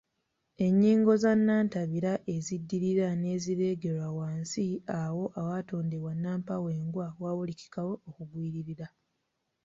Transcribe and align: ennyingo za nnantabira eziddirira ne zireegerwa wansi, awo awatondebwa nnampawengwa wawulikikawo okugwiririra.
ennyingo 0.65 1.11
za 1.23 1.31
nnantabira 1.37 2.13
eziddirira 2.35 3.07
ne 3.21 3.31
zireegerwa 3.43 4.07
wansi, 4.19 4.65
awo 5.01 5.23
awatondebwa 5.39 6.11
nnampawengwa 6.15 7.07
wawulikikawo 7.23 7.93
okugwiririra. 8.09 8.87